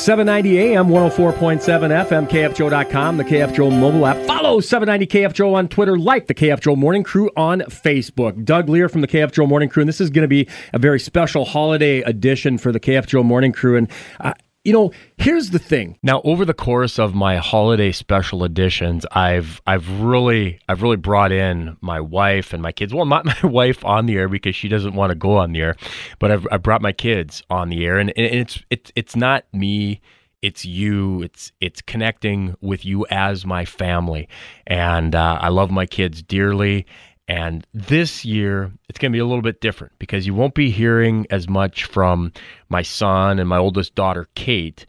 [0.00, 4.16] 790 AM, 104.7 FM, KFGO.com, the KFGO mobile app.
[4.26, 8.44] Follow 790 KFGO on Twitter, like the KFGO Morning Crew on Facebook.
[8.44, 10.98] Doug Lear from the KFGO Morning Crew, and this is going to be a very
[10.98, 13.76] special holiday edition for the KFGO Morning Crew.
[13.76, 13.90] And
[14.20, 14.32] uh,
[14.70, 15.98] you know, here's the thing.
[16.00, 21.32] Now, over the course of my holiday special editions, I've I've really I've really brought
[21.32, 22.94] in my wife and my kids.
[22.94, 25.60] Well, not my wife on the air because she doesn't want to go on the
[25.60, 25.76] air,
[26.20, 29.44] but I've I brought my kids on the air, and, and it's it's it's not
[29.52, 30.00] me.
[30.40, 31.20] It's you.
[31.22, 34.28] It's it's connecting with you as my family.
[34.68, 36.86] And uh, i love my kids dearly
[37.30, 40.68] and this year, it's going to be a little bit different because you won't be
[40.68, 42.32] hearing as much from
[42.68, 44.84] my son and my oldest daughter, Kate.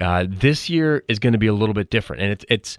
[0.00, 2.78] Uh, this year is going to be a little bit different, and it's it's.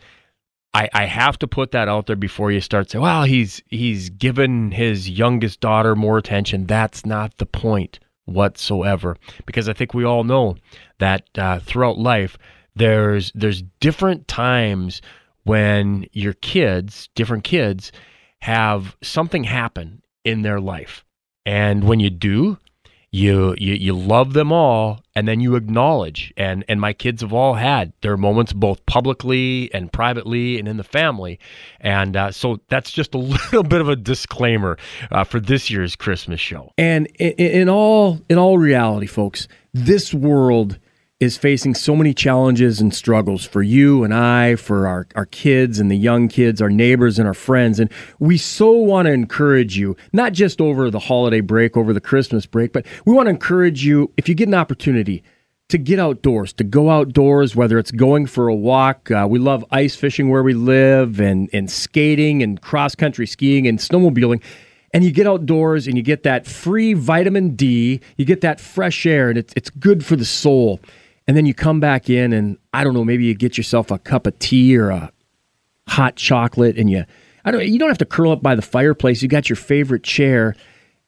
[0.74, 4.10] I, I have to put that out there before you start saying, "Well, he's he's
[4.10, 10.04] given his youngest daughter more attention." That's not the point whatsoever, because I think we
[10.04, 10.58] all know
[11.00, 12.38] that uh, throughout life,
[12.76, 15.02] there's there's different times
[15.44, 17.94] when your kids, different kids,
[18.46, 21.04] have something happen in their life.
[21.48, 22.60] And when you do,
[23.10, 26.32] you, you you love them all and then you acknowledge.
[26.38, 30.78] And and my kids have all had their moments both publicly and privately and in
[30.78, 31.40] the family.
[31.80, 34.78] And uh, so that's just a little bit of a disclaimer
[35.10, 36.72] uh, for this year's christmas show.
[36.78, 40.78] And in, in all in all reality folks this world
[41.22, 45.80] is facing so many challenges and struggles for you and I, for our, our kids
[45.80, 47.80] and the young kids, our neighbors and our friends.
[47.80, 52.02] And we so want to encourage you, not just over the holiday break, over the
[52.02, 55.24] Christmas break, but we want to encourage you, if you get an opportunity,
[55.70, 59.10] to get outdoors, to go outdoors, whether it's going for a walk.
[59.10, 63.68] Uh, we love ice fishing where we live and, and skating and cross country skiing
[63.68, 64.44] and snowmobiling.
[64.94, 69.06] And you get outdoors and you get that free vitamin D, you get that fresh
[69.06, 70.82] air, and it's, it's good for the soul
[71.28, 73.98] and then you come back in and I don't know, maybe you get yourself a
[73.98, 75.12] cup of tea or a
[75.88, 77.06] hot chocolate and you
[77.44, 79.22] I don't you don't have to curl up by the fireplace.
[79.22, 80.56] You got your favorite chair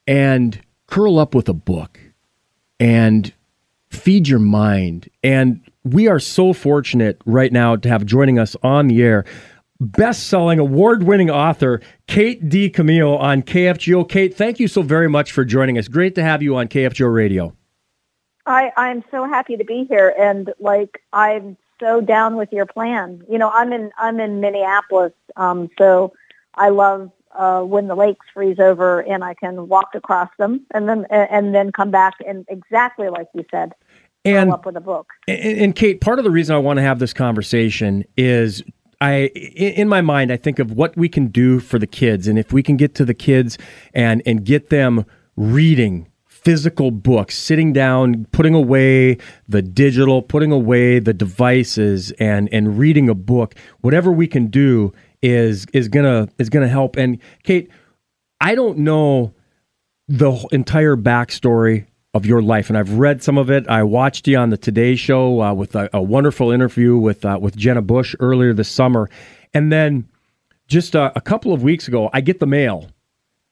[0.06, 2.00] and curl up with a book
[2.80, 3.34] and
[3.90, 5.10] feed your mind.
[5.24, 9.26] And we are so fortunate right now to have joining us on the air
[9.80, 14.10] best-selling award-winning author Kate DiCamillo on KFGO.
[14.10, 15.88] Kate, thank you so very much for joining us.
[15.88, 17.56] Great to have you on KFGO Radio.
[18.48, 23.22] I, I'm so happy to be here and like I'm so down with your plan.
[23.30, 26.14] You know, I'm in I'm in Minneapolis, um, so
[26.56, 30.88] I love uh, when the lakes freeze over and I can walk across them and
[30.88, 33.74] then and then come back and exactly like you said,
[34.26, 35.08] and up with a book.
[35.28, 38.64] And, and Kate, part of the reason I want to have this conversation is
[39.02, 42.40] I in my mind I think of what we can do for the kids and
[42.40, 43.58] if we can get to the kids
[43.94, 45.06] and and get them
[45.36, 46.08] reading
[46.44, 49.18] physical books, sitting down, putting away
[49.48, 53.56] the digital, putting away the devices, and and reading a book.
[53.82, 56.96] Whatever we can do is is gonna is gonna help.
[56.96, 57.70] And Kate,
[58.40, 59.34] I don't know
[60.08, 63.68] the entire backstory of your life, and I've read some of it.
[63.68, 67.38] I watched you on the Today Show uh, with a, a, wonderful interview with uh,
[67.42, 69.10] with Jenna Bush earlier this summer,
[69.54, 70.08] and then
[70.68, 72.90] just a, a couple of weeks ago, I get the mail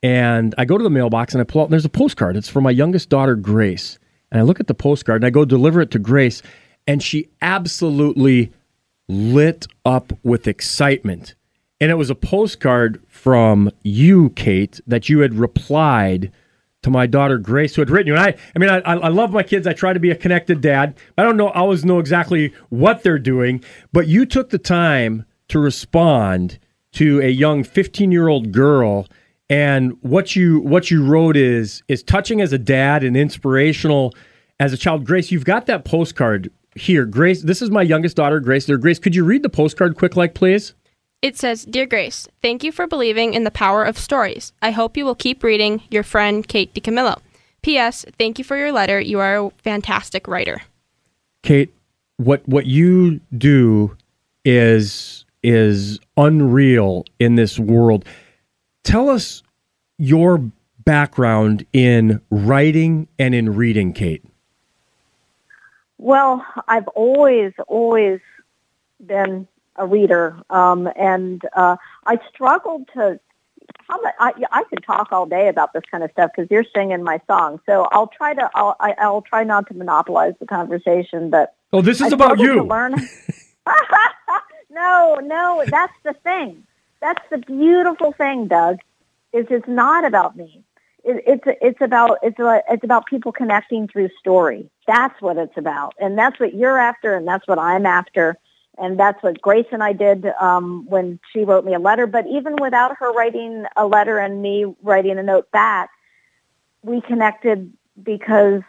[0.04, 2.38] and I go to the mailbox and I pull out, there's a postcard.
[2.38, 3.98] It's for my youngest daughter, Grace.
[4.32, 6.42] And I look at the postcard and I go deliver it to Grace,
[6.88, 8.52] and she absolutely
[9.08, 11.36] lit up with excitement.
[11.80, 16.32] And it was a postcard from you, Kate, that you had replied
[16.84, 18.16] to my daughter Grace, who had written you.
[18.16, 19.66] And I, I mean, I, I love my kids.
[19.66, 20.96] I try to be a connected dad.
[21.18, 25.26] I don't know, I always know exactly what they're doing, but you took the time
[25.48, 26.60] to respond
[26.94, 29.08] to a young 15 year old girl
[29.50, 34.14] and what you what you wrote is is touching as a dad and inspirational
[34.60, 35.06] as a child.
[35.06, 37.06] Grace, you've got that postcard here.
[37.06, 38.66] Grace, this is my youngest daughter, Grace.
[38.66, 40.74] There, Grace, could you read the postcard quick, like, please?
[41.22, 44.52] It says, Dear Grace, thank you for believing in the power of stories.
[44.62, 45.82] I hope you will keep reading.
[45.90, 47.20] Your friend, Kate DiCamillo.
[47.62, 48.06] P.S.
[48.20, 49.00] Thank you for your letter.
[49.00, 50.62] You are a fantastic writer.
[51.42, 51.74] Kate,
[52.18, 53.96] what what you do
[54.44, 58.06] is is unreal in this world
[58.86, 59.42] Tell us
[59.98, 60.52] your
[60.84, 64.24] background in writing and in reading, Kate.
[65.98, 68.20] Well, I've always, always
[69.06, 73.20] been a reader, um, and uh, I struggled to.
[73.88, 76.66] How much, I, I could talk all day about this kind of stuff because you're
[76.76, 77.60] singing my song.
[77.66, 78.50] So I'll try to.
[78.54, 82.40] I'll, I, I'll try not to monopolize the conversation, but oh, this is I about
[82.40, 82.64] you.
[82.64, 82.96] learn.
[84.70, 86.64] no, no, that's the thing.
[87.02, 88.80] That's the beautiful thing, Doug,
[89.36, 90.64] is it's not about me.
[91.06, 94.70] it, it's it's about it's a, it's about people connecting through story.
[94.88, 98.38] That's what it's about, and that's what you're after, and that's what I'm after,
[98.78, 102.08] and that's what Grace and I did um, when she wrote me a letter.
[102.08, 105.90] But even without her writing a letter and me writing a note back,
[106.82, 107.72] we connected
[108.02, 108.64] because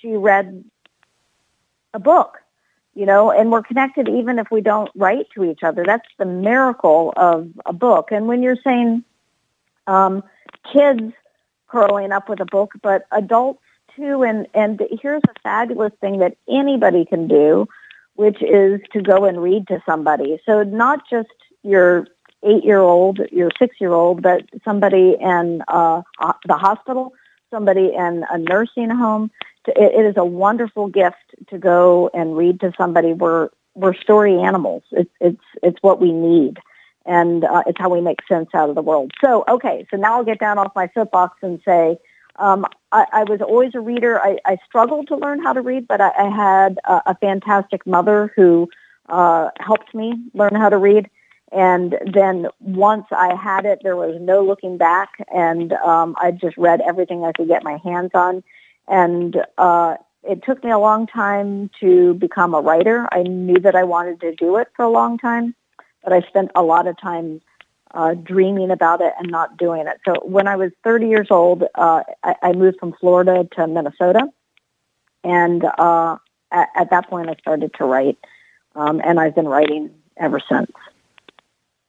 [0.00, 0.64] she read
[1.94, 2.38] a book,
[2.94, 5.84] you know, and we're connected even if we don't write to each other.
[5.84, 8.12] That's the miracle of a book.
[8.12, 9.04] And when you're saying
[9.86, 10.22] um,
[10.72, 11.12] kids
[11.66, 13.62] growing up with a book, but adults
[13.96, 14.22] too.
[14.22, 17.66] And, and here's a fabulous thing that anybody can do,
[18.14, 20.40] which is to go and read to somebody.
[20.46, 21.28] So not just
[21.62, 22.06] your
[22.44, 26.02] eight-year-old, your six-year-old, but somebody in uh,
[26.46, 27.14] the hospital,
[27.50, 29.30] somebody in a nursing home.
[29.66, 31.16] It, is a wonderful gift
[31.48, 33.14] to go and read to somebody.
[33.14, 34.82] We're we're story animals.
[34.92, 36.58] It's it's it's what we need
[37.06, 39.12] and uh, it's how we make sense out of the world.
[39.22, 41.98] So, okay, so now I'll get down off my soapbox and say,
[42.36, 44.20] um, I, I was always a reader.
[44.20, 47.86] I, I struggled to learn how to read, but I, I had a, a fantastic
[47.86, 48.68] mother who
[49.08, 51.08] uh, helped me learn how to read.
[51.52, 56.56] And then once I had it, there was no looking back, and um, I just
[56.56, 58.42] read everything I could get my hands on.
[58.88, 63.06] And uh, it took me a long time to become a writer.
[63.12, 65.54] I knew that I wanted to do it for a long time
[66.04, 67.40] but I spent a lot of time
[67.92, 70.00] uh, dreaming about it and not doing it.
[70.04, 74.28] So when I was 30 years old, uh, I, I moved from Florida to Minnesota,
[75.22, 76.16] and uh,
[76.52, 78.18] at, at that point, I started to write,
[78.76, 80.70] um, and I've been writing ever since.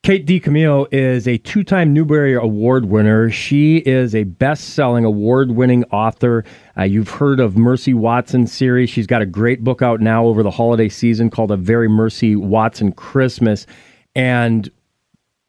[0.05, 3.31] Kate DiCamillo is a two time Newbery Award winner.
[3.31, 6.45] She is a best selling, award winning author.
[6.77, 8.91] Uh, you've heard of Mercy Watson series.
[8.91, 12.35] She's got a great book out now over the holiday season called A Very Mercy
[12.35, 13.65] Watson Christmas.
[14.15, 14.69] And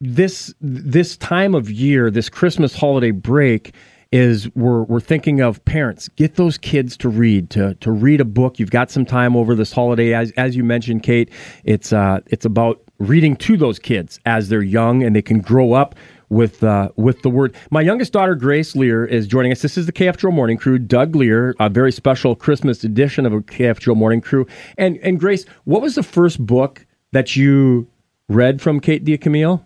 [0.01, 3.75] this this time of year, this Christmas holiday break,
[4.13, 8.25] is we're we're thinking of parents get those kids to read to to read a
[8.25, 8.59] book.
[8.59, 11.31] You've got some time over this holiday, as as you mentioned, Kate.
[11.65, 15.73] It's uh it's about reading to those kids as they're young and they can grow
[15.73, 15.95] up
[16.29, 17.55] with uh, with the word.
[17.71, 19.63] My youngest daughter, Grace Lear, is joining us.
[19.63, 20.79] This is the KF Morning Crew.
[20.79, 24.47] Doug Lear, a very special Christmas edition of a KF Morning Crew.
[24.79, 27.87] And and Grace, what was the first book that you
[28.29, 29.63] read from Kate DiCamillo?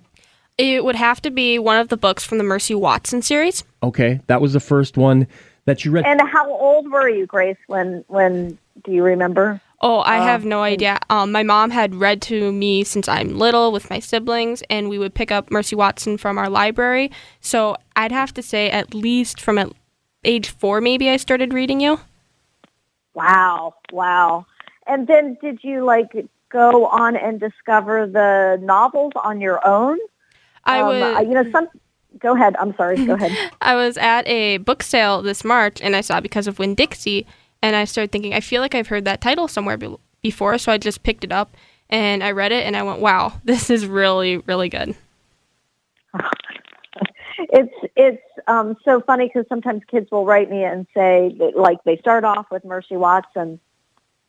[0.58, 3.64] It would have to be one of the books from the Mercy Watson series.
[3.82, 5.26] Okay, that was the first one
[5.64, 6.04] that you read.
[6.04, 7.56] And how old were you, Grace?
[7.66, 9.60] When when do you remember?
[9.82, 10.98] Oh, I have no idea.
[11.08, 14.98] Um, my mom had read to me since I'm little with my siblings, and we
[14.98, 17.10] would pick up Mercy Watson from our library.
[17.40, 19.72] So I'd have to say, at least from at
[20.22, 22.00] age four, maybe I started reading you.
[23.14, 24.44] Wow, wow.
[24.86, 26.14] And then did you like
[26.50, 29.98] go on and discover the novels on your own?
[30.64, 31.28] I um, would.
[31.28, 31.68] You know, some.
[32.18, 32.56] Go ahead.
[32.58, 33.04] I'm sorry.
[33.06, 33.32] Go ahead.
[33.60, 37.26] I was at a book sale this March, and I saw because of Winn Dixie,
[37.62, 40.72] and I started thinking, I feel like I've heard that title somewhere be- before, so
[40.72, 41.56] I just picked it up
[41.90, 44.94] and I read it, and I went, "Wow, this is really, really good."
[47.38, 51.82] it's it's um, so funny because sometimes kids will write me and say that, like
[51.84, 53.60] they start off with Mercy Watson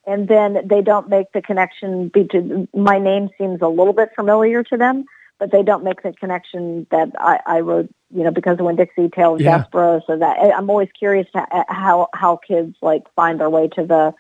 [0.06, 4.64] and then they don't make the connection between my name seems a little bit familiar
[4.64, 5.06] to them,
[5.38, 8.76] but they don't make the connection that I, I wrote, you know, because of Winn
[8.76, 9.64] Dixie Tale of yeah.
[9.64, 10.02] Despereaux.
[10.08, 14.14] So that I'm always curious to how how kids like find their way to the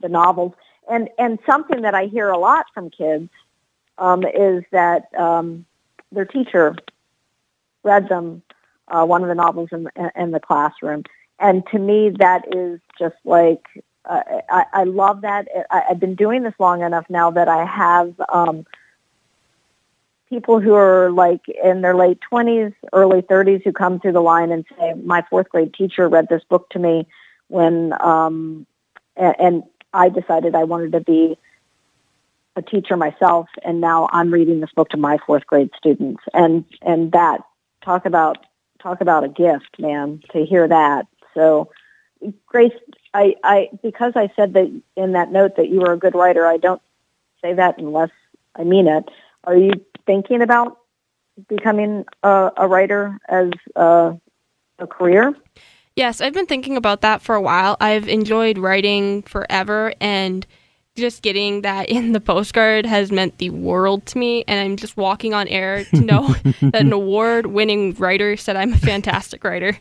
[0.00, 0.54] the novels.
[0.90, 3.30] And and something that I hear a lot from kids
[3.98, 5.66] um, is that um,
[6.10, 6.74] their teacher
[7.84, 8.42] read them
[8.88, 11.04] uh, one of the novels in, in the classroom.
[11.38, 13.62] And to me, that is just like
[14.08, 15.48] I, I love that.
[15.70, 18.66] I, I've been doing this long enough now that I have um,
[20.28, 24.50] people who are like in their late 20s, early 30s who come through the line
[24.50, 27.06] and say, my fourth grade teacher read this book to me
[27.48, 28.66] when, um,
[29.16, 29.62] and, and
[29.92, 31.38] I decided I wanted to be
[32.56, 36.64] a teacher myself, and now I'm reading this book to my fourth grade students, and
[36.82, 37.40] and that
[37.82, 38.44] talk about
[38.80, 41.06] talk about a gift, man, to hear that.
[41.34, 41.70] So
[42.46, 42.72] Grace,
[43.14, 46.46] I, I because I said that in that note that you were a good writer,
[46.46, 46.82] I don't
[47.42, 48.10] say that unless
[48.56, 49.08] I mean it.
[49.44, 49.72] Are you
[50.06, 50.78] thinking about
[51.48, 54.16] becoming a, a writer as a,
[54.78, 55.34] a career?
[55.96, 57.76] Yes, I've been thinking about that for a while.
[57.80, 60.46] I've enjoyed writing forever, and
[60.96, 64.44] just getting that in the postcard has meant the world to me.
[64.46, 66.28] And I'm just walking on air to know
[66.60, 69.78] that an award winning writer said I'm a fantastic writer.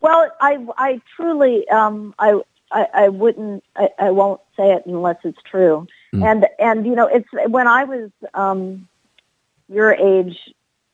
[0.00, 5.16] Well, I, I truly, um, I, I, I wouldn't, I, I won't say it unless
[5.24, 5.86] it's true.
[6.14, 6.24] Mm.
[6.24, 8.88] And, and, you know, it's when I was, um,
[9.68, 10.38] your age,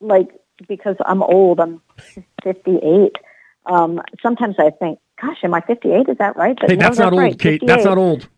[0.01, 0.29] like,
[0.69, 1.83] because I'm old, I'm
[2.43, 3.17] 58.
[3.67, 6.09] Um, sometimes I think, gosh, am I 58?
[6.09, 6.57] Is that right?
[6.61, 7.61] But hey, no, that's, that's, not right, old, Kate.
[7.61, 7.67] 58.
[7.67, 8.29] That's not old.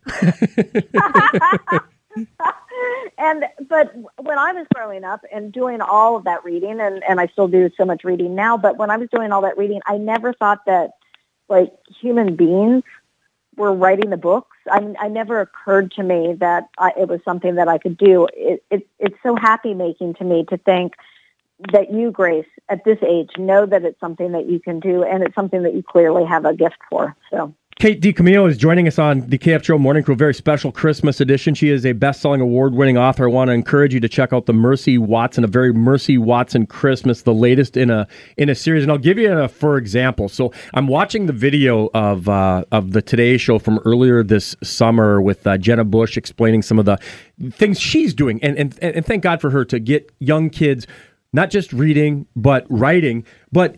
[3.17, 7.19] And but when I was growing up and doing all of that reading, and and
[7.19, 9.81] I still do so much reading now, but when I was doing all that reading,
[9.85, 10.91] I never thought that
[11.49, 12.83] like human beings
[13.55, 14.57] were writing the books.
[14.69, 17.97] I mean, I never occurred to me that I, it was something that I could
[17.97, 18.27] do.
[18.33, 20.93] It, it it's so happy making to me to think
[21.71, 25.23] that you, Grace, at this age, know that it's something that you can do, and
[25.23, 27.15] it's something that you clearly have a gift for.
[27.29, 27.53] So.
[27.77, 31.53] Kate DiCamillo is joining us on the KFGO Morning Crew, very special Christmas edition.
[31.53, 33.25] She is a best-selling, award-winning author.
[33.25, 36.67] I want to encourage you to check out the Mercy Watson, a very Mercy Watson
[36.67, 38.83] Christmas, the latest in a in a series.
[38.83, 40.29] And I'll give you a for example.
[40.29, 45.21] So I'm watching the video of uh, of the Today Show from earlier this summer
[45.21, 46.97] with uh, Jenna Bush explaining some of the
[47.51, 50.87] things she's doing, and and and thank God for her to get young kids
[51.33, 53.75] not just reading but writing, but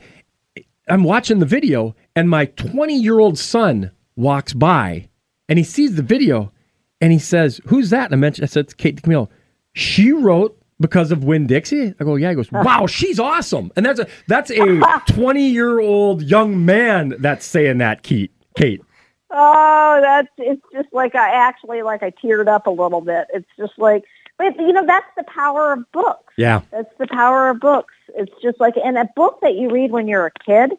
[0.90, 5.08] I'm watching the video and my 20 year old son walks by
[5.48, 6.52] and he sees the video
[7.00, 8.06] and he says, Who's that?
[8.06, 9.30] And I mentioned, I said, It's Kate DiCamillo.
[9.74, 11.94] She wrote because of Winn Dixie.
[12.00, 12.30] I go, Yeah.
[12.30, 13.72] He goes, Wow, she's awesome.
[13.76, 18.32] And that's a that's a 20 year old young man that's saying that, Kate.
[18.58, 18.82] Kate.
[19.30, 23.28] Oh, that's it's just like I actually like I teared up a little bit.
[23.32, 24.06] It's just like
[24.40, 26.34] but you know that's the power of books.
[26.36, 26.62] Yeah.
[26.72, 27.94] That's the power of books.
[28.16, 30.72] It's just like and a book that you read when you're a kid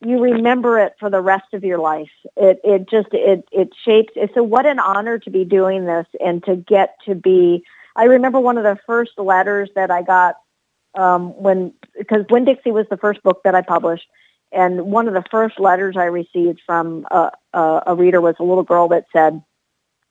[0.00, 2.10] you remember it for the rest of your life.
[2.36, 4.12] It it just it it shapes.
[4.34, 7.64] So what an honor to be doing this and to get to be.
[7.96, 10.36] I remember one of the first letters that I got
[10.94, 14.06] um, when because Winn Dixie was the first book that I published,
[14.52, 18.44] and one of the first letters I received from a, a, a reader was a
[18.44, 19.42] little girl that said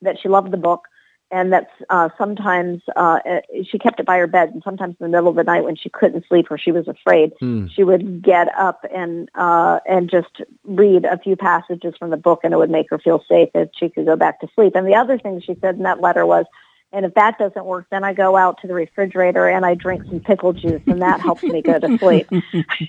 [0.02, 0.88] that she loved the book
[1.32, 5.06] and that's uh, sometimes uh, uh, she kept it by her bed, and sometimes in
[5.06, 7.70] the middle of the night when she couldn't sleep or she was afraid, mm.
[7.72, 12.42] she would get up and uh, and just read a few passages from the book,
[12.44, 14.74] and it would make her feel safe that she could go back to sleep.
[14.76, 16.46] And the other thing she said in that letter was,
[16.94, 20.06] and if that doesn't work, then I go out to the refrigerator and I drink
[20.06, 22.30] some pickle juice, and that helps me go to sleep.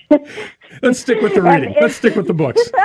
[0.81, 1.75] Let's stick with the reading.
[1.79, 2.61] Let's stick with the books.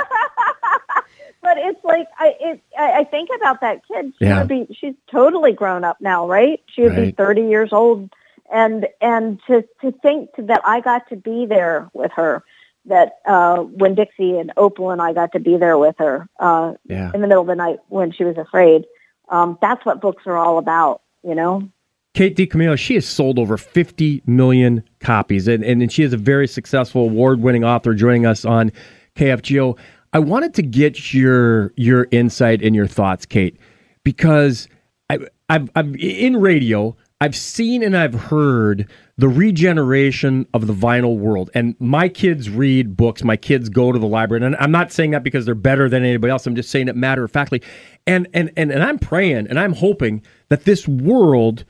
[1.45, 4.13] but it's like I it I think about that kid.
[4.17, 4.39] She yeah.
[4.39, 6.61] would be she's totally grown up now, right?
[6.73, 7.05] She would right.
[7.05, 8.09] be thirty years old,
[8.51, 12.43] and and to to think that I got to be there with her.
[12.87, 16.73] That uh, Winn Dixie and Opal and I got to be there with her uh,
[16.85, 17.11] yeah.
[17.13, 18.85] in the middle of the night when she was afraid.
[19.29, 21.67] Um, that's what books are all about, you know.
[22.13, 26.17] Kate DiCamillo, she has sold over 50 million copies, and, and, and she is a
[26.17, 28.71] very successful award winning author joining us on
[29.15, 29.77] KFGO.
[30.15, 33.57] I wanted to get your your insight and your thoughts, Kate,
[34.05, 34.69] because
[35.09, 35.19] I,
[35.49, 36.95] I've, I've in radio.
[37.19, 41.49] I've seen and I've heard the regeneration of the vinyl world.
[41.53, 43.25] And my kids read books.
[43.25, 44.45] My kids go to the library.
[44.45, 46.47] And I'm not saying that because they're better than anybody else.
[46.47, 47.61] I'm just saying it matter of factly.
[48.07, 51.65] And and and, and I'm praying and I'm hoping that this world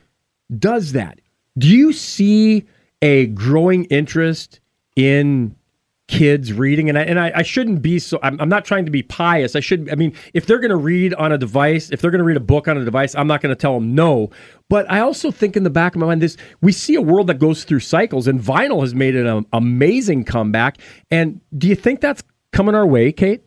[0.56, 1.20] does that.
[1.58, 2.64] Do you see
[3.02, 4.60] a growing interest
[4.94, 5.56] in
[6.08, 8.92] kids reading and I, and I, I shouldn't be so I'm, I'm, not trying to
[8.92, 9.56] be pious.
[9.56, 12.20] I should I mean if they're going to read on a device if they're going
[12.20, 14.30] to read a book on a device I'm not going to tell them no.
[14.68, 17.26] But I also think in the back of my mind this we see a world
[17.26, 20.78] that goes through cycles and vinyl has made an amazing comeback.
[21.10, 22.22] And do you think that's
[22.52, 23.42] coming our way Kate?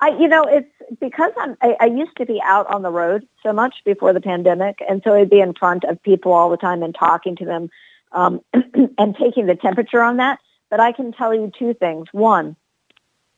[0.00, 3.26] I you know it's because I'm I, I used to be out on the road
[3.42, 6.56] so much before the pandemic and so I'd be in front of people all the
[6.56, 7.70] time and talking to them
[8.12, 8.40] um,
[8.98, 10.38] and taking the temperature on that
[10.74, 12.08] but I can tell you two things.
[12.10, 12.56] One,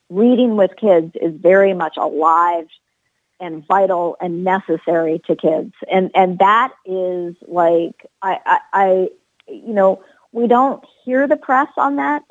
[0.08, 2.66] reading with kids is very much alive
[3.38, 5.74] and vital and necessary to kids.
[5.92, 9.08] And and that is like I, I, I
[9.48, 10.02] you know,
[10.32, 12.22] we don't hear the press on that,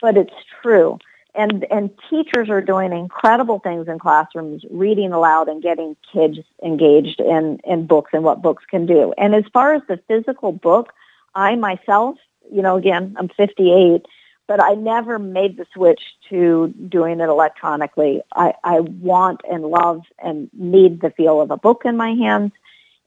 [0.00, 0.98] but it's true.
[1.34, 7.20] And and teachers are doing incredible things in classrooms, reading aloud and getting kids engaged
[7.20, 9.12] in, in books and what books can do.
[9.18, 10.94] And as far as the physical book,
[11.34, 12.16] I myself,
[12.50, 14.06] you know, again, I'm 58
[14.46, 18.22] but I never made the switch to doing it electronically.
[18.34, 22.52] I, I want and love and need the feel of a book in my hands.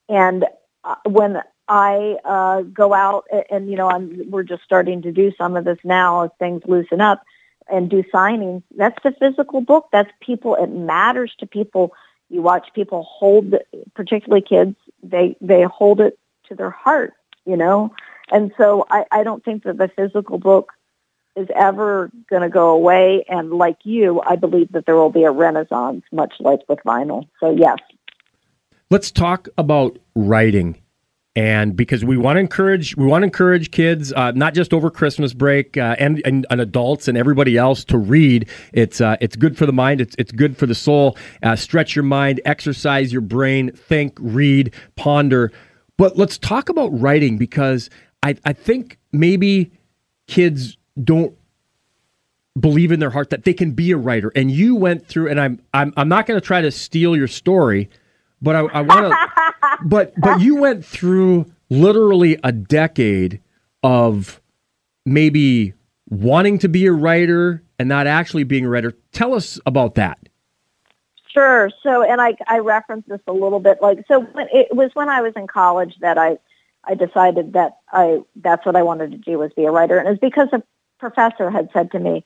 [0.09, 0.45] And
[0.83, 5.11] uh, when I uh, go out and, and you know I'm, we're just starting to
[5.11, 7.21] do some of this now as things loosen up
[7.69, 8.63] and do signings.
[8.75, 9.89] That's the physical book.
[9.91, 10.55] That's people.
[10.55, 11.93] It matters to people.
[12.29, 13.55] You watch people hold,
[13.95, 14.75] particularly kids.
[15.03, 16.17] They they hold it
[16.47, 17.13] to their heart.
[17.45, 17.93] You know,
[18.31, 20.71] and so I, I don't think that the physical book
[21.37, 23.23] is ever going to go away.
[23.29, 27.29] And like you, I believe that there will be a renaissance, much like with vinyl.
[27.39, 27.77] So, yes.
[28.89, 30.81] Let's talk about writing
[31.37, 34.89] and because we want to encourage we want to encourage kids uh, not just over
[34.89, 39.35] christmas break uh, and, and, and adults and everybody else to read it's uh, it's
[39.35, 43.13] good for the mind it's, it's good for the soul uh, stretch your mind exercise
[43.13, 45.51] your brain think read ponder
[45.95, 47.91] but let's talk about writing because
[48.23, 49.71] i, I think maybe
[50.27, 51.35] kids don't
[52.59, 55.39] believe in their heart that they can be a writer and you went through and
[55.39, 57.89] i'm i'm, I'm not going to try to steal your story
[58.41, 59.77] but I, I want to.
[59.85, 63.41] but but you went through literally a decade
[63.83, 64.41] of
[65.05, 65.73] maybe
[66.09, 68.93] wanting to be a writer and not actually being a writer.
[69.11, 70.19] Tell us about that.
[71.31, 71.69] Sure.
[71.83, 73.79] So, and I I referenced this a little bit.
[73.81, 76.37] Like, so when, it was when I was in college that I
[76.83, 80.07] I decided that I that's what I wanted to do was be a writer, and
[80.07, 80.63] it was because a
[80.99, 82.23] professor had said to me.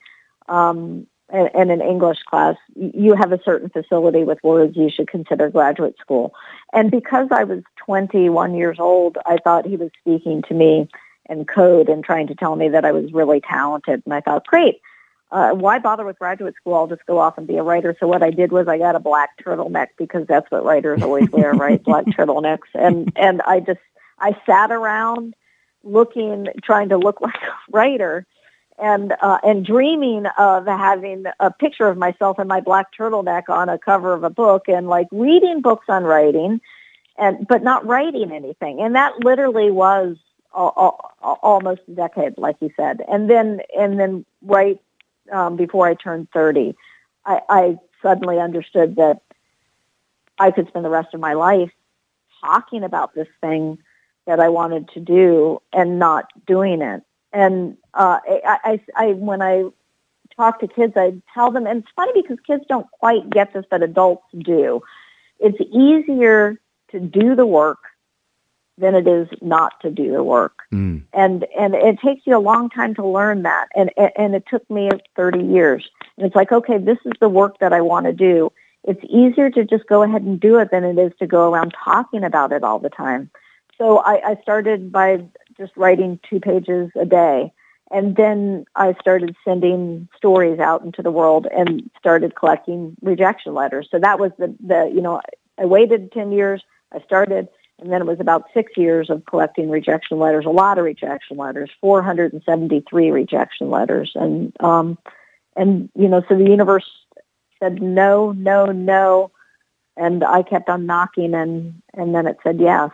[0.47, 5.49] Um, in an English class, you have a certain facility with words, you should consider
[5.49, 6.33] graduate school.
[6.73, 10.89] And because I was 21 years old, I thought he was speaking to me
[11.29, 14.03] in code and trying to tell me that I was really talented.
[14.05, 14.81] And I thought, great,
[15.31, 16.73] uh, why bother with graduate school?
[16.73, 17.95] I'll just go off and be a writer.
[17.99, 21.29] So what I did was I got a black turtleneck because that's what writers always
[21.29, 21.81] wear, right?
[21.81, 22.67] Black turtlenecks.
[22.73, 23.79] And, and I just,
[24.19, 25.33] I sat around
[25.83, 28.25] looking, trying to look like a writer
[28.81, 33.69] and uh, and dreaming of having a picture of myself in my black turtleneck on
[33.69, 36.59] a cover of a book and like reading books on writing
[37.17, 38.81] and but not writing anything.
[38.81, 40.17] And that literally was
[40.51, 43.01] almost a decade like you said.
[43.07, 44.79] And then and then right
[45.31, 46.75] um, before I turned 30
[47.25, 49.21] I, I suddenly understood that
[50.39, 51.71] I could spend the rest of my life
[52.43, 53.77] talking about this thing
[54.25, 59.41] that I wanted to do and not doing it and uh, I, I, I, when
[59.41, 59.65] I
[60.35, 63.65] talk to kids, I tell them, and it's funny because kids don't quite get this,
[63.69, 64.81] but adults do.
[65.39, 66.59] It's easier
[66.91, 67.79] to do the work
[68.77, 70.63] than it is not to do the work.
[70.73, 71.03] Mm.
[71.13, 73.67] And and it takes you a long time to learn that.
[73.75, 75.87] And and it took me 30 years.
[76.17, 78.51] And it's like, okay, this is the work that I want to do.
[78.83, 81.73] It's easier to just go ahead and do it than it is to go around
[81.83, 83.29] talking about it all the time.
[83.77, 85.23] So I, I started by
[85.61, 87.53] just writing two pages a day.
[87.91, 93.89] And then I started sending stories out into the world and started collecting rejection letters.
[93.91, 95.21] So that was the, the you know,
[95.59, 97.47] I waited 10 years, I started,
[97.79, 101.37] and then it was about six years of collecting rejection letters, a lot of rejection
[101.37, 104.13] letters, 473 rejection letters.
[104.15, 104.97] And, um,
[105.55, 106.89] and, you know, so the universe
[107.61, 109.31] said no, no, no.
[109.97, 112.91] And I kept on knocking and, and then it said yes.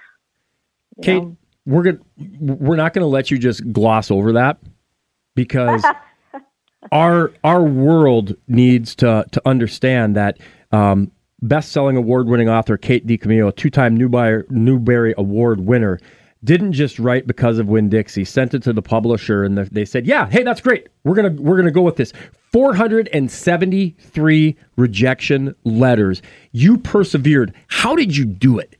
[1.04, 1.38] Kate, know?
[1.68, 2.00] We're going
[2.40, 4.58] we're not going to let you just gloss over that
[5.36, 5.86] because
[6.92, 10.40] our our world needs to to understand that
[10.72, 16.00] um, best-selling award-winning author Kate DiCamillo, two-time Newbery, Newbery Award winner,
[16.44, 18.24] didn't just write because of Winn-Dixie.
[18.24, 20.88] Sent it to the publisher, and the, they said, "Yeah, hey, that's great.
[21.04, 22.14] We're gonna we're gonna go with this."
[22.54, 26.22] 473 rejection letters.
[26.54, 27.54] You persevered.
[27.68, 28.77] How did you do it?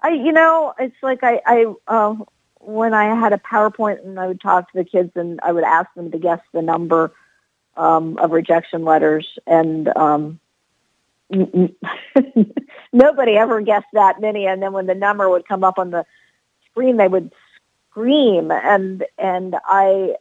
[0.00, 2.16] I, you know, it's like I, I, uh,
[2.60, 5.64] when I had a PowerPoint and I would talk to the kids and I would
[5.64, 7.12] ask them to guess the number
[7.76, 10.40] um, of rejection letters, and um,
[12.92, 14.46] nobody ever guessed that many.
[14.46, 16.06] And then when the number would come up on the
[16.70, 17.32] screen, they would
[17.90, 20.16] scream, and and I,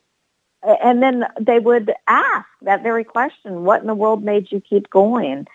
[0.64, 4.90] and then they would ask that very question: "What in the world made you keep
[4.90, 5.48] going?"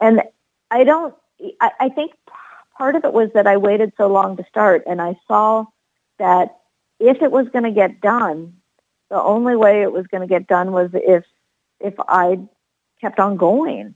[0.00, 0.22] And
[0.70, 1.14] I don't.
[1.60, 2.12] I, I think
[2.78, 5.66] part of it was that I waited so long to start and I saw
[6.18, 6.56] that
[7.00, 8.54] if it was going to get done,
[9.10, 11.24] the only way it was going to get done was if
[11.80, 12.38] if I
[13.00, 13.94] kept on going.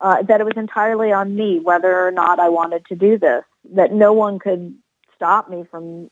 [0.00, 3.44] Uh, that it was entirely on me whether or not I wanted to do this.
[3.74, 4.74] That no one could
[5.14, 6.10] stop me from,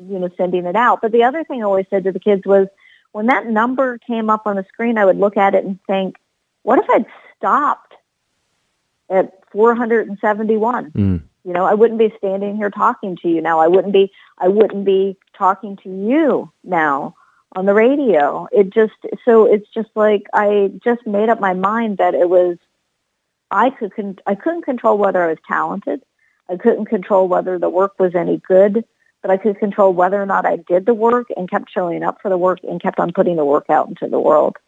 [0.00, 1.02] you know, sending it out.
[1.02, 2.68] But the other thing I always said to the kids was,
[3.12, 6.16] when that number came up on the screen, I would look at it and think,
[6.62, 7.04] what if I'd
[7.36, 7.92] stopped
[9.10, 10.90] at 471?
[10.92, 11.27] Mm.
[11.48, 13.58] You know, I wouldn't be standing here talking to you now.
[13.58, 17.14] I wouldn't be I wouldn't be talking to you now
[17.56, 18.46] on the radio.
[18.52, 18.92] It just
[19.24, 22.58] so it's just like I just made up my mind that it was
[23.50, 26.02] I could con- I couldn't control whether I was talented.
[26.50, 28.84] I couldn't control whether the work was any good,
[29.22, 32.18] but I could control whether or not I did the work and kept showing up
[32.20, 34.58] for the work and kept on putting the work out into the world.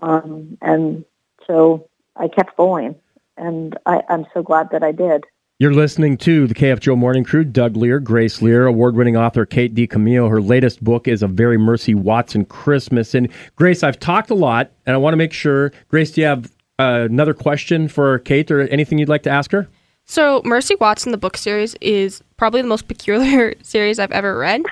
[0.00, 1.04] Um, and
[1.46, 2.96] so I kept going,
[3.36, 5.24] and I, I'm so glad that I did.
[5.58, 7.42] You're listening to the KFGO Morning Crew.
[7.42, 10.28] Doug Lear, Grace Lear, award-winning author Kate DiCamillo.
[10.28, 13.14] Her latest book is A Very Mercy Watson Christmas.
[13.14, 15.72] And Grace, I've talked a lot, and I want to make sure.
[15.88, 19.50] Grace, do you have uh, another question for Kate or anything you'd like to ask
[19.52, 19.66] her?
[20.04, 24.62] So, Mercy Watson, the book series, is probably the most peculiar series I've ever read.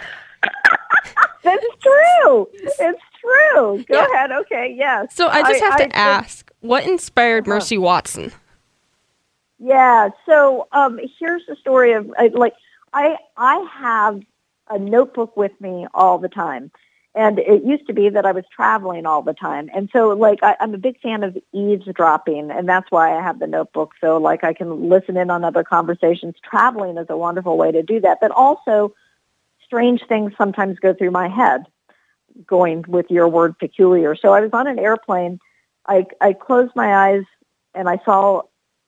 [1.43, 2.47] That's true.
[2.53, 3.85] It's true.
[3.85, 4.07] Go Yeah.
[4.13, 4.33] ahead.
[4.33, 4.75] Okay.
[4.77, 5.15] Yes.
[5.15, 7.55] So, I just have to I- ask what inspired Uh-huh.
[7.55, 8.33] Mercy Watson?
[9.59, 10.11] Yeah.
[10.27, 12.55] So um, here's the story of I, like
[12.93, 14.21] I I have
[14.71, 16.71] a notebook with me all the time,
[17.15, 20.41] and it used to be that I was traveling all the time, and so like
[20.43, 23.93] I, I'm a big fan of eavesdropping, and that's why I have the notebook.
[24.01, 26.35] So like I can listen in on other conversations.
[26.43, 28.95] Traveling is a wonderful way to do that, but also
[29.65, 31.65] strange things sometimes go through my head.
[32.47, 34.17] Going with your word peculiar.
[34.17, 35.39] So I was on an airplane.
[35.87, 37.23] I I closed my eyes
[37.77, 38.43] and I saw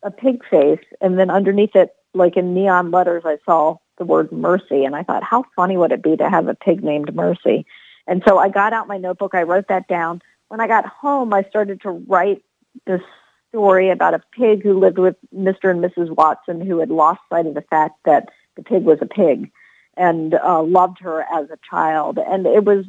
[0.06, 4.30] a pig face, and then underneath it, like in neon letters, I saw the word
[4.30, 7.66] mercy, and I thought, how funny would it be to have a pig named Mercy?
[8.06, 10.22] And so I got out my notebook, I wrote that down.
[10.48, 12.42] When I got home, I started to write
[12.86, 13.00] this
[13.48, 15.70] story about a pig who lived with Mr.
[15.70, 16.14] and Mrs.
[16.14, 19.50] Watson, who had lost sight of the fact that the pig was a pig
[19.96, 22.18] and uh, loved her as a child.
[22.18, 22.84] And it was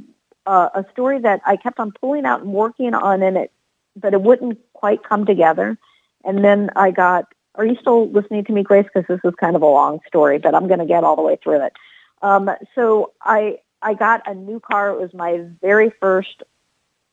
[0.46, 3.52] uh, a story that I kept on pulling out and working on, and it,
[3.96, 5.78] but it wouldn't quite come together.
[6.24, 7.26] And then I got,
[7.56, 8.86] are you still listening to me, Grace?
[8.86, 11.22] Because this is kind of a long story, but I'm going to get all the
[11.22, 11.74] way through it.
[12.22, 14.90] Um, so I, I got a new car.
[14.90, 16.44] It was my very first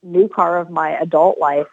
[0.03, 1.67] new car of my adult life,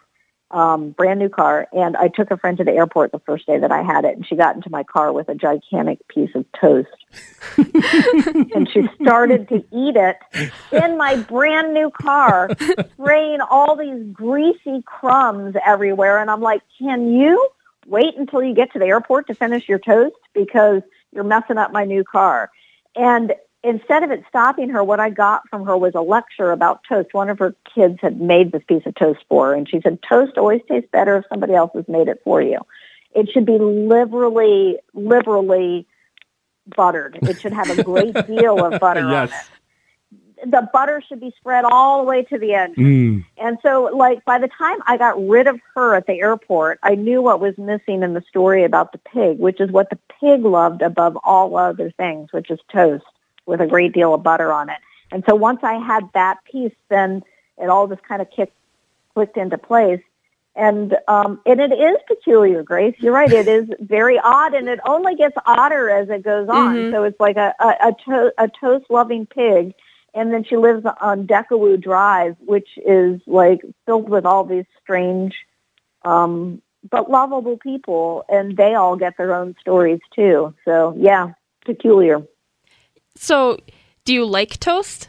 [0.52, 1.66] um, brand new car.
[1.72, 4.16] And I took a friend to the airport the first day that I had it,
[4.16, 6.88] and she got into my car with a gigantic piece of toast.
[7.56, 10.16] and she started to eat it
[10.70, 12.50] in my brand new car,
[12.94, 16.18] spraying all these greasy crumbs everywhere.
[16.18, 17.48] And I'm like, can you
[17.86, 20.16] wait until you get to the airport to finish your toast?
[20.34, 22.50] Because you're messing up my new car.
[22.94, 26.80] And instead of it stopping her, what I got from her was a lecture about
[26.88, 27.14] toast.
[27.14, 29.98] One of her kids had made this piece of toast for her, and she said,
[30.08, 32.58] toast always tastes better if somebody else has made it for you.
[33.14, 35.86] It should be liberally, liberally
[36.76, 37.18] buttered.
[37.22, 39.30] It should have a great deal of butter on it.
[40.44, 42.74] The butter should be spread all the way to the end.
[42.74, 43.24] Mm.
[43.38, 46.96] And so, like, by the time I got rid of her at the airport, I
[46.96, 50.44] knew what was missing in the story about the pig, which is what the pig
[50.44, 53.04] loved above all other things, which is toast
[53.46, 54.78] with a great deal of butter on it.
[55.10, 57.22] And so once I had that piece, then
[57.58, 58.56] it all just kind of kicked,
[59.14, 60.00] clicked into place.
[60.54, 62.94] And um, and it is peculiar, Grace.
[62.98, 63.32] You're right.
[63.32, 66.76] It is very odd, and it only gets odder as it goes on.
[66.76, 66.92] Mhm.
[66.92, 69.72] So it's like a a, a, to- a toast loving pig,
[70.12, 75.34] and then she lives on Deckawoo Drive, which is like filled with all these strange,
[76.04, 80.54] um, but lovable people, and they all get their own stories too.
[80.66, 81.32] So yeah,
[81.64, 82.22] peculiar.
[83.14, 83.58] So,
[84.04, 85.08] do you like toast?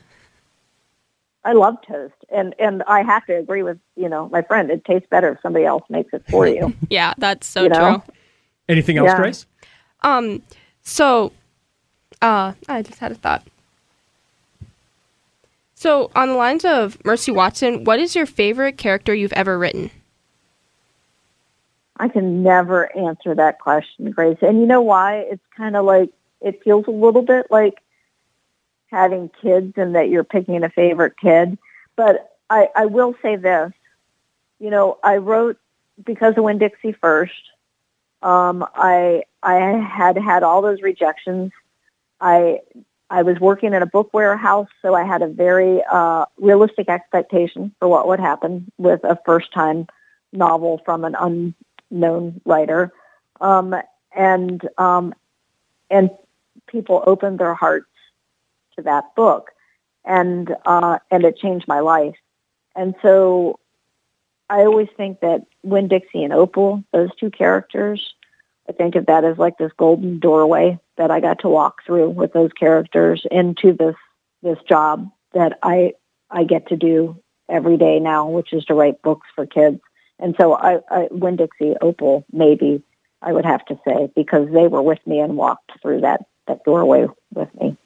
[1.45, 4.69] I love toast, and and I have to agree with you know my friend.
[4.71, 6.73] It tastes better if somebody else makes it for you.
[6.89, 8.03] Yeah, that's so You know?
[8.05, 8.13] true.
[8.69, 9.17] Anything else, Yeah.
[9.17, 9.45] Grace?
[10.03, 10.41] Um,
[10.83, 11.33] so,
[12.21, 13.45] uh, I just had a thought.
[15.75, 19.91] So, on the lines of Mercy Watson, what is your favorite character you've ever written?
[21.97, 24.37] I can never answer that question, Grace.
[24.41, 25.17] And you know why?
[25.29, 27.82] It's kind of like it feels a little bit like
[28.93, 31.57] having kids and that you're picking a favorite kid.
[31.95, 33.73] But I, I will say this.
[34.59, 35.57] You know, I wrote
[36.05, 37.33] because of Winn Dixie first.
[38.21, 41.51] Um, I I had had all those rejections.
[42.21, 42.61] I
[43.09, 47.73] I was working in a book warehouse, so I had a very uh, realistic expectation
[47.79, 49.87] for what would happen with a first time
[50.31, 52.93] novel from an unknown writer,
[53.41, 53.75] um,
[54.15, 55.13] and um,
[55.89, 56.09] and
[56.67, 57.92] people opened their hearts
[58.75, 59.51] to that book,
[60.05, 62.15] and uh, and it changed my life.
[62.75, 63.59] And so,
[64.49, 68.13] I always think that Winn Dixie and Opal, those two characters,
[68.67, 72.09] I think of that as like this golden doorway that I got to walk through
[72.09, 73.95] with those characters into this
[74.41, 75.93] this job that I
[76.29, 77.17] I get to do
[77.49, 79.79] every day now, which is to write books for kids.
[80.19, 82.83] And so I, I Winn Dixie Opal maybe
[83.21, 86.63] I would have to say because they were with me and walked through that that
[86.63, 87.77] doorway with me.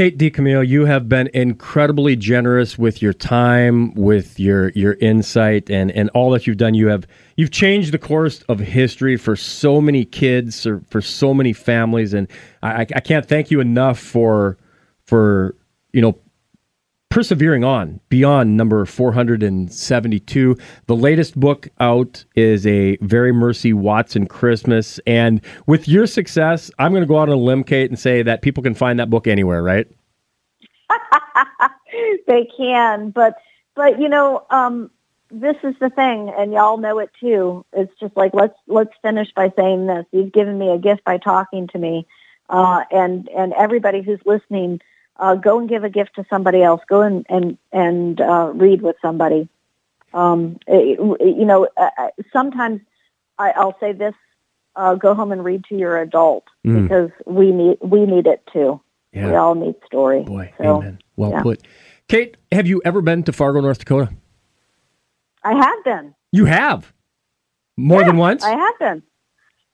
[0.00, 5.90] Kate DiCamillo, you have been incredibly generous with your time, with your your insight, and
[5.92, 6.72] and all that you've done.
[6.72, 11.34] You have you've changed the course of history for so many kids, or for so
[11.34, 12.28] many families, and
[12.62, 14.56] I, I can't thank you enough for
[15.04, 15.54] for
[15.92, 16.18] you know
[17.10, 20.56] persevering on beyond number 472.
[20.86, 25.00] The latest book out is a Very Mercy Watson Christmas.
[25.06, 28.22] And with your success, I'm going to go out on a limb, Kate, and say
[28.22, 29.86] that people can find that book anywhere, right?
[32.26, 33.34] they can, but
[33.74, 34.90] but you know, um,
[35.30, 37.64] this is the thing, and y'all know it too.
[37.72, 40.04] It's just like let's let's finish by saying this.
[40.12, 42.06] You've given me a gift by talking to me,
[42.48, 44.80] uh, and and everybody who's listening,
[45.20, 46.80] uh, go and give a gift to somebody else.
[46.88, 49.48] Go and and and uh, read with somebody.
[50.12, 52.80] Um, it, you know, uh, uh, sometimes
[53.38, 54.14] I, I'll say this:
[54.74, 56.82] uh, go home and read to your adult Mm.
[56.82, 58.80] because we need we need it too.
[59.14, 60.22] We all need story.
[60.22, 60.98] Boy, So, amen.
[61.16, 61.42] Well yeah.
[61.42, 61.62] put.
[62.08, 64.10] Kate, have you ever been to Fargo, North Dakota?
[65.42, 66.14] I have been.
[66.32, 66.92] You have.
[67.76, 68.44] More than once?
[68.44, 69.02] I have been.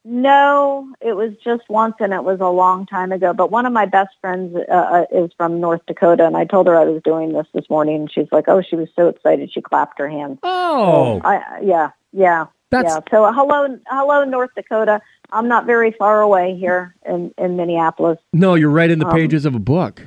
[0.09, 3.33] No, it was just once, and it was a long time ago.
[3.33, 6.69] But one of my best friends uh, uh, is from North Dakota, and I told
[6.69, 9.53] her I was doing this this morning, and she's like, "Oh, she was so excited,
[9.53, 13.01] she clapped her hands." oh, I, yeah, yeah, That's- yeah.
[13.11, 15.01] So, uh, hello, hello, North Dakota.
[15.33, 18.19] I'm not very far away here in in Minneapolis.
[18.33, 20.03] no, you're right in the Um, pages of a book.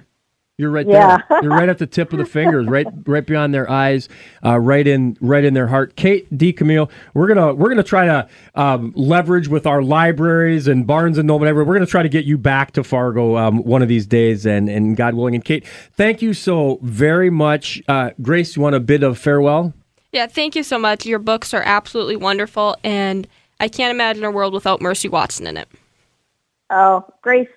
[0.60, 1.22] You're right Yeah.
[1.30, 1.39] there.
[1.41, 4.10] You're right at the tip of the fingers, right, right beyond their eyes,
[4.45, 5.95] uh, right in, right in their heart.
[5.95, 11.17] Kate DiCamillo, we're gonna, we're gonna try to um, leverage with our libraries and Barnes
[11.17, 11.45] and Noble.
[11.45, 11.65] and everywhere.
[11.65, 14.67] We're gonna try to get you back to Fargo um, one of these days, and
[14.69, 15.34] and God willing.
[15.34, 17.82] And Kate, thank you so very much.
[17.88, 19.74] Uh, Grace, you want a bit of farewell?
[20.12, 21.06] Yeah, thank you so much.
[21.06, 23.28] Your books are absolutely wonderful, and
[23.62, 25.69] I can't imagine a world without Mercy Watson in it.
[26.69, 27.48] Oh, Grace,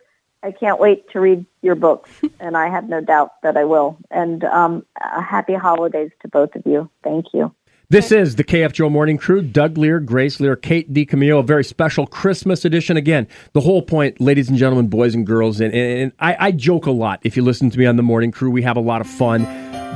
[0.42, 3.98] I can't wait to read your books, and I have no doubt that I will.
[4.10, 6.90] And um, uh, happy holidays to both of you.
[7.04, 7.54] Thank you.
[7.88, 9.42] This is the KFGO Morning Crew.
[9.42, 12.96] Doug Lear, Grace Lear, Kate DiCamillo, a very special Christmas edition.
[12.96, 16.52] Again, the whole point, ladies and gentlemen, boys and girls, and, and, and I, I
[16.52, 17.20] joke a lot.
[17.22, 19.44] If you listen to me on the Morning Crew, we have a lot of fun.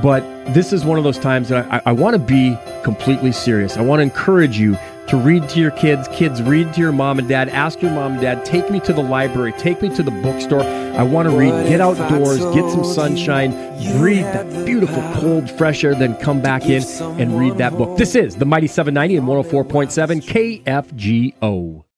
[0.02, 0.20] But
[0.52, 3.78] this is one of those times that I, I want to be completely serious.
[3.78, 4.76] I want to encourage you
[5.08, 6.08] to read to your kids.
[6.08, 7.48] Kids, read to your mom and dad.
[7.48, 8.44] Ask your mom and dad.
[8.44, 9.52] Take me to the library.
[9.52, 10.62] Take me to the bookstore.
[10.62, 11.68] I want to read.
[11.68, 12.40] Get outdoors.
[12.54, 13.52] Get some sunshine.
[13.98, 15.94] Breathe that beautiful, cold, fresh air.
[15.94, 16.82] Then come back in
[17.20, 17.96] and read that book.
[17.96, 21.86] This is the Mighty 790 and 104.7 KFGO.